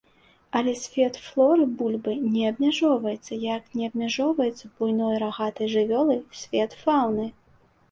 Але 0.59 0.71
свет 0.83 1.19
флоры 1.25 1.67
бульбай 1.81 2.17
не 2.37 2.43
абмяжоўваецца, 2.53 3.37
як 3.45 3.69
не 3.81 3.91
абмяжоўваецца 3.91 4.73
буйной 4.81 5.15
рагатай 5.27 5.73
жывёлай 5.77 6.19
свет 6.43 6.71
фауны. 6.83 7.31